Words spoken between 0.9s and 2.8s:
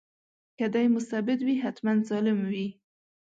مستبد وي حتماً ظالم وي.